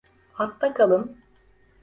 [0.33, 1.17] Hatta kalın.